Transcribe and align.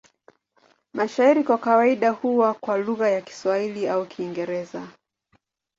Mashairi 0.93 1.43
kwa 1.43 1.57
kawaida 1.57 2.09
huwa 2.09 2.53
kwa 2.53 2.77
lugha 2.77 3.09
ya 3.09 3.21
Kiswahili 3.21 3.87
au 3.87 4.05
Kiingereza. 4.05 4.87